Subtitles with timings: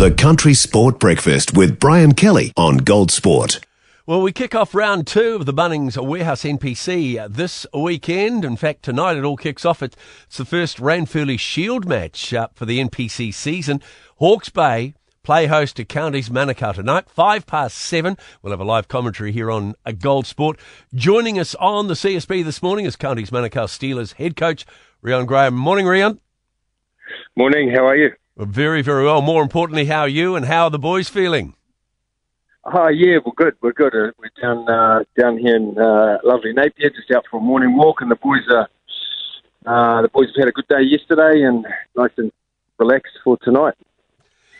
[0.00, 3.60] The Country Sport Breakfast with Brian Kelly on Gold Sport.
[4.06, 8.42] Well, we kick off round two of the Bunnings Warehouse NPC this weekend.
[8.42, 9.82] In fact, tonight it all kicks off.
[9.82, 9.98] It's
[10.38, 13.82] the first Ranfurly Shield match uh, for the NPC season.
[14.16, 18.16] Hawke's Bay play host to Counties Manukau tonight, five past seven.
[18.40, 20.58] We'll have a live commentary here on a Gold Sport.
[20.94, 24.64] Joining us on the CSB this morning is Counties Manukau Steelers head coach
[25.02, 25.54] Reon Graham.
[25.54, 26.20] Morning, Reon.
[27.36, 27.70] Morning.
[27.76, 28.12] How are you?
[28.40, 29.20] Very, very well.
[29.20, 31.54] More importantly, how are you and how are the boys feeling?
[32.64, 33.54] Oh yeah, we're good.
[33.60, 33.94] We're good.
[33.94, 37.76] Uh, we're down uh, down here in uh, lovely Napier, just out for a morning
[37.76, 38.68] walk, and the boys are
[39.66, 42.32] uh, the boys have had a good day yesterday, and nice and
[42.78, 43.74] relaxed for tonight.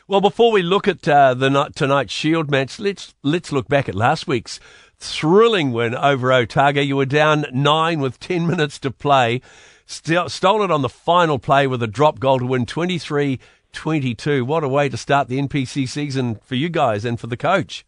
[0.06, 3.88] Well, before we look at uh, the night, tonight's Shield match, let's let's look back
[3.88, 4.60] at last week's
[4.98, 6.82] thrilling win over Otago.
[6.82, 9.40] You were down nine with ten minutes to play,
[9.86, 13.40] St- stole it on the final play with a drop goal to win twenty three
[13.72, 14.44] 22.
[14.44, 17.84] What a way to start the NPC season for you guys and for the coach.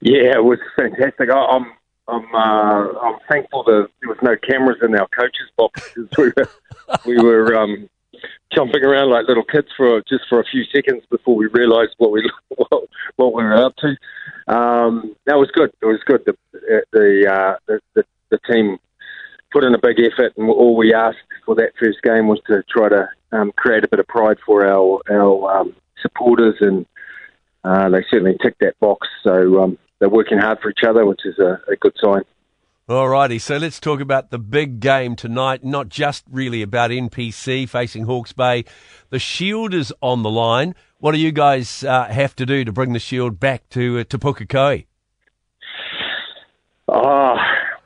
[0.00, 1.30] Yeah, it was fantastic.
[1.30, 1.72] I, I'm
[2.08, 6.48] I'm uh, I'm thankful that there was no cameras in our coaches' box we were
[7.04, 7.88] we were um,
[8.54, 12.12] jumping around like little kids for just for a few seconds before we realised what
[12.12, 12.84] we what,
[13.16, 13.88] what, we were up to.
[14.52, 15.70] Um, that was good.
[15.82, 16.24] It was good.
[16.24, 16.36] The
[16.92, 18.78] the, uh, the the the team
[19.52, 22.62] put in a big effort, and all we asked for that first game was to
[22.68, 26.86] try to um, create a bit of pride for our our um, supporters, and
[27.64, 29.06] uh, they certainly ticked that box.
[29.22, 32.22] So um, they're working hard for each other, which is a, a good sign.
[32.88, 35.62] Alrighty, so let's talk about the big game tonight.
[35.62, 38.64] Not just really about NPC facing Hawke's Bay.
[39.10, 40.74] The Shield is on the line.
[40.98, 44.04] What do you guys uh, have to do to bring the Shield back to uh,
[44.04, 44.86] to Pukekohe?
[46.88, 47.27] Oh,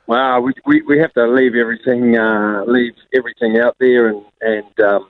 [0.07, 4.79] wow, we, we, we have to leave everything uh, leave everything out there and and
[4.81, 5.09] um,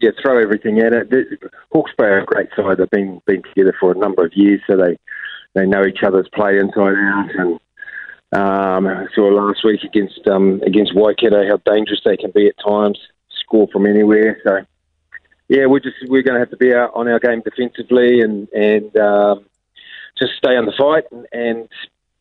[0.00, 1.10] yeah, throw everything at it.
[1.10, 2.78] Bay are a great side.
[2.78, 4.98] They've been been together for a number of years, so they
[5.54, 7.30] they know each other's play inside out.
[7.34, 7.60] And
[8.32, 12.54] um, I saw last week against um, against Waikato how dangerous they can be at
[12.64, 12.98] times,
[13.30, 14.40] score from anywhere.
[14.44, 14.64] So
[15.48, 18.48] yeah, we're just we're going to have to be out on our game defensively and
[18.48, 19.44] and um,
[20.18, 21.68] just stay on the fight and, and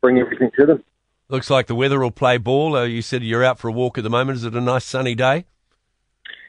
[0.01, 0.84] bring everything to them.
[1.29, 2.75] Looks like the weather will play ball.
[2.75, 4.38] Uh, you said you're out for a walk at the moment.
[4.38, 5.45] Is it a nice sunny day?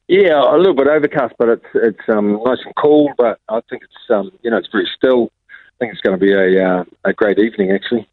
[0.08, 3.10] Yeah, a little bit overcast, but it's it's um, nice and cool.
[3.16, 5.30] But I think it's um, you know it's very still.
[5.48, 8.06] I think it's going to be a uh, a great evening actually.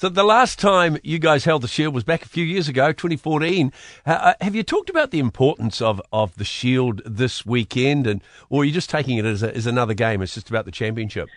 [0.00, 2.90] So the last time you guys held the Shield was back a few years ago,
[2.90, 3.70] 2014.
[4.06, 8.62] Uh, have you talked about the importance of, of the Shield this weekend, and or
[8.62, 10.22] are you just taking it as, a, as another game?
[10.22, 11.28] It's just about the championship.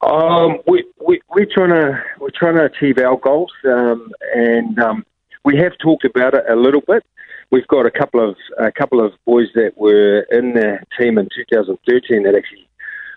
[0.00, 0.95] Um, we we
[1.36, 5.06] we're trying to we're trying to achieve our goals, um, and um,
[5.44, 7.04] we have talked about it a little bit
[7.50, 11.28] we've got a couple of a couple of boys that were in the team in
[11.34, 12.68] 2013 that actually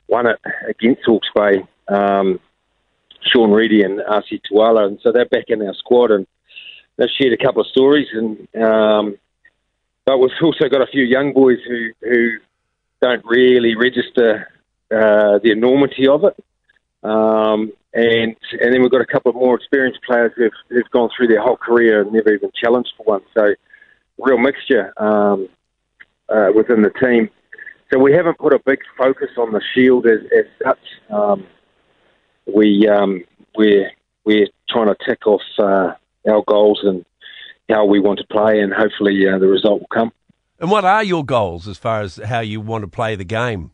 [0.07, 1.63] won it against Hawke's Bay.
[1.87, 2.39] Um,
[3.21, 6.25] Sean Reedy and Asi Tuala, and so they're back in our squad, and
[6.97, 8.07] they've shared a couple of stories.
[8.13, 9.17] And um,
[10.05, 12.37] but we've also got a few young boys who who
[13.01, 14.47] don't really register
[14.91, 16.35] uh, the enormity of it.
[17.03, 21.09] Um, and and then we've got a couple of more experienced players who've, who've gone
[21.15, 23.21] through their whole career and never even challenged for one.
[23.35, 23.55] So
[24.17, 25.47] real mixture um,
[26.27, 27.29] uh, within the team.
[27.91, 30.79] So we haven't put a big focus on the shield as, as such.
[31.09, 31.47] Um,
[32.45, 33.23] we um,
[33.55, 33.91] we're
[34.25, 35.93] we're trying to tick off uh,
[36.29, 37.03] our goals and
[37.69, 40.11] how we want to play, and hopefully uh, the result will come.
[40.59, 43.71] And what are your goals as far as how you want to play the game?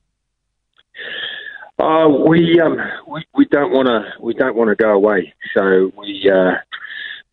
[1.78, 2.78] Uh, we um,
[3.08, 5.34] we we don't want to we don't want to go away.
[5.53, 6.53] So we uh,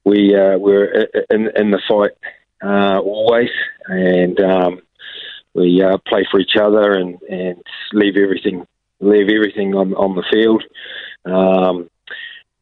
[0.05, 2.11] we uh, we're in in the fight
[2.63, 3.51] uh, always,
[3.87, 4.81] and um,
[5.55, 8.67] we uh, play for each other and, and leave everything
[9.01, 10.65] leave everything on, on the field.
[11.25, 11.91] Um,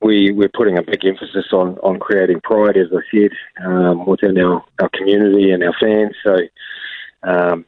[0.02, 3.30] we we're putting a big emphasis on, on creating pride, as I said,
[3.64, 6.14] um, within our, our community and our fans.
[6.24, 6.36] So
[7.22, 7.66] um,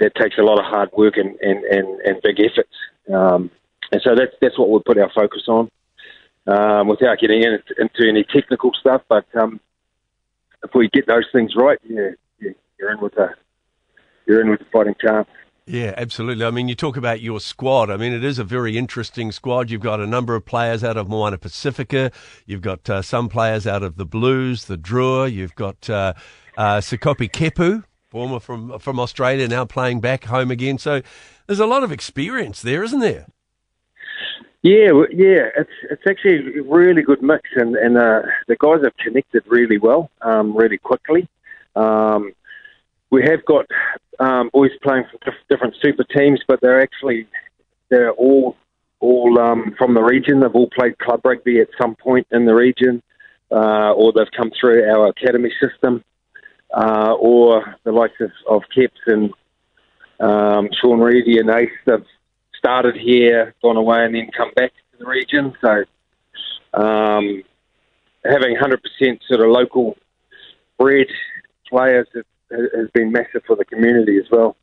[0.00, 2.74] that takes a lot of hard work and, and, and, and big efforts.
[3.12, 3.50] Um,
[3.92, 5.70] and so that's that's what we'll put our focus on,
[6.46, 9.02] um, without getting in, into any technical stuff.
[9.08, 9.60] But um,
[10.62, 12.10] if we get those things right, yeah,
[12.40, 13.34] yeah you're in with a
[14.26, 15.28] you're in with a fighting chance.
[15.66, 16.44] Yeah, absolutely.
[16.44, 17.90] I mean, you talk about your squad.
[17.90, 19.70] I mean, it is a very interesting squad.
[19.70, 22.10] You've got a number of players out of Moana Pacifica.
[22.44, 25.32] You've got uh, some players out of the Blues, the Drua.
[25.32, 26.12] You've got uh,
[26.58, 27.84] uh, Kepu,
[28.14, 30.78] former from from Australia, now playing back home again.
[30.78, 31.02] So
[31.48, 33.26] there's a lot of experience there, isn't there?
[34.62, 38.96] Yeah, yeah, it's it's actually a really good mix, and and uh, the guys have
[38.98, 41.28] connected really well, um, really quickly.
[41.74, 42.32] Um,
[43.10, 43.66] we have got
[44.20, 47.26] um, boys playing for different super teams, but they're actually
[47.88, 48.56] they're all
[49.00, 50.38] all um, from the region.
[50.38, 53.02] They've all played club rugby at some point in the region,
[53.50, 56.04] uh, or they've come through our academy system,
[56.74, 59.32] uh, or the likes of, of Keps and
[60.20, 61.70] um, Sean Reedy and Ace.
[61.86, 62.04] They've
[62.58, 65.54] started here, gone away, and then come back to the region.
[65.60, 65.84] So
[66.80, 67.42] um,
[68.24, 68.78] having 100%
[69.28, 69.96] sort of local
[70.78, 71.06] bred
[71.68, 74.56] players has, has been massive for the community as well.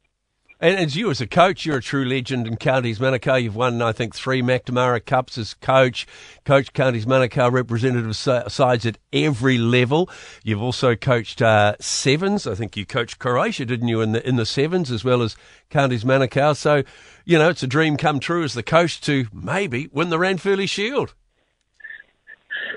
[0.62, 3.42] And as you, as a coach, you're a true legend in Counties Manukau.
[3.42, 6.06] You've won, I think, three McNamara Cups as coach.
[6.46, 10.08] Coach Counties Manukau representative sides at every level.
[10.44, 12.46] You've also coached uh, sevens.
[12.46, 15.36] I think you coached Croatia, didn't you, in the in the sevens as well as
[15.72, 16.56] Counties Manukau.
[16.56, 16.84] So,
[17.26, 20.70] you know, it's a dream come true as the coach to maybe win the Ranfurly
[20.70, 21.16] Shield.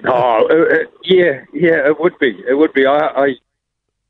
[0.06, 2.34] Oh, uh, uh, yeah, yeah, it would be.
[2.48, 2.86] It would be.
[2.86, 3.28] I, I,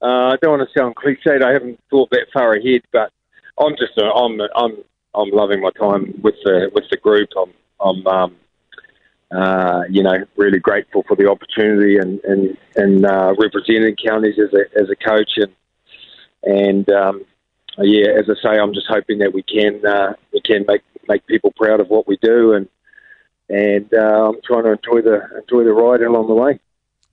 [0.01, 1.43] uh, I don't want to sound cliched.
[1.43, 3.11] I haven't thought that far ahead, but
[3.59, 4.77] I'm just uh, I'm I'm
[5.15, 7.29] I'm loving my time with the with the group.
[7.37, 8.37] I'm I'm um,
[9.31, 14.53] uh, you know really grateful for the opportunity and and and uh, representing counties as
[14.53, 15.53] a as a coach and
[16.43, 17.25] and um,
[17.79, 21.27] yeah, as I say, I'm just hoping that we can uh, we can make make
[21.27, 22.69] people proud of what we do and
[23.49, 26.59] and uh, I'm trying to enjoy the enjoy the ride along the way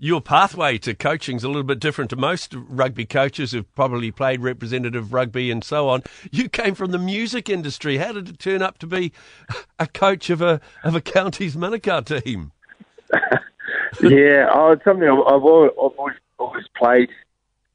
[0.03, 4.09] your pathway to coaching is a little bit different to most rugby coaches who've probably
[4.09, 6.01] played representative rugby and so on.
[6.31, 7.98] You came from the music industry.
[7.98, 9.13] How did it turn up to be
[9.80, 12.51] a coach of a of a Counties Manukau team?
[14.01, 15.71] yeah, oh, it's something I've, I've, always,
[16.39, 17.09] always played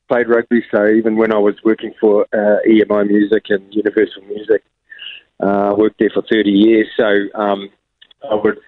[0.08, 0.64] played rugby.
[0.74, 4.64] So even when I was working for uh, EMI Music and Universal Music,
[5.38, 6.88] uh, worked there for thirty years.
[6.96, 7.06] So
[7.40, 7.70] um,
[8.28, 8.58] I would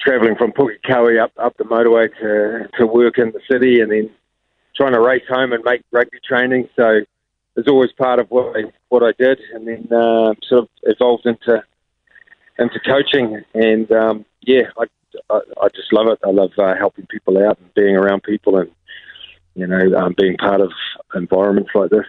[0.00, 4.10] travelling from Pukekohe up up the motorway to to work in the city, and then
[4.76, 6.68] trying to race home and make rugby training.
[6.76, 7.00] So
[7.56, 11.26] it's always part of what I what I did, and then uh, sort of evolved
[11.26, 11.62] into
[12.58, 13.42] into coaching.
[13.54, 14.84] And um, yeah, I,
[15.30, 16.18] I, I just love it.
[16.24, 18.70] I love uh, helping people out and being around people, and
[19.54, 20.72] you know, um, being part of
[21.14, 22.06] environments like this.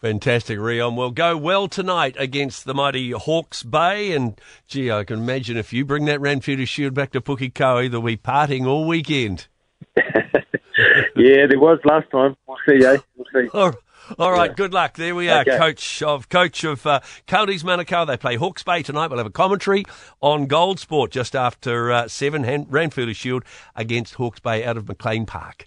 [0.00, 0.94] Fantastic, Reon.
[0.94, 4.12] Well, go well tonight against the mighty Hawke's Bay.
[4.12, 8.02] And, gee, I can imagine if you bring that Ranfurly Shield back to Pukekohe, they'll
[8.02, 9.46] be partying all weekend.
[9.96, 12.36] yeah, there was last time.
[12.46, 12.98] We'll see, eh?
[13.16, 13.48] We'll see.
[13.54, 13.78] All right.
[14.18, 14.54] All right, yeah.
[14.54, 14.94] good luck.
[14.94, 15.58] There we are, okay.
[15.58, 18.06] coach of coach of uh, Counties Manukau.
[18.06, 19.08] They play Hawke's Bay tonight.
[19.08, 19.84] We'll have a commentary
[20.20, 22.44] on Gold Sport just after uh, seven.
[22.44, 23.44] Ranfurly Shield
[23.74, 25.66] against Hawke's Bay out of McLean Park.